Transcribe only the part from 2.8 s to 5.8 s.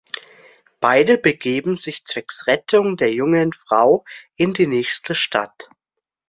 der jungen Frau in die nächste Stadt.